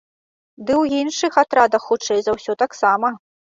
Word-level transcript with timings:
Ды 0.65 0.71
і 0.75 0.75
ў 0.83 1.03
іншых 1.05 1.37
атрадах 1.43 1.85
хутчэй 1.91 2.19
за 2.29 2.37
ўсё 2.39 2.57
таксама. 2.65 3.15